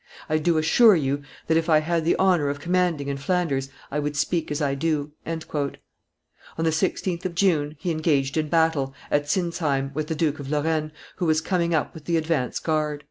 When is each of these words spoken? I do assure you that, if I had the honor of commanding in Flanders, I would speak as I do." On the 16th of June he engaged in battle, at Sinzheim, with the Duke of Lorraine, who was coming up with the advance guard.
I 0.27 0.39
do 0.39 0.57
assure 0.57 0.95
you 0.95 1.21
that, 1.45 1.57
if 1.57 1.69
I 1.69 1.81
had 1.81 2.05
the 2.05 2.15
honor 2.15 2.49
of 2.49 2.59
commanding 2.59 3.07
in 3.07 3.17
Flanders, 3.17 3.69
I 3.91 3.99
would 3.99 4.15
speak 4.15 4.49
as 4.49 4.59
I 4.59 4.73
do." 4.73 5.11
On 5.23 5.69
the 6.57 6.71
16th 6.71 7.23
of 7.23 7.35
June 7.35 7.75
he 7.77 7.91
engaged 7.91 8.35
in 8.35 8.49
battle, 8.49 8.95
at 9.11 9.29
Sinzheim, 9.29 9.91
with 9.93 10.07
the 10.07 10.15
Duke 10.15 10.39
of 10.39 10.49
Lorraine, 10.49 10.91
who 11.17 11.27
was 11.27 11.39
coming 11.39 11.75
up 11.75 11.93
with 11.93 12.05
the 12.05 12.17
advance 12.17 12.57
guard. 12.57 12.99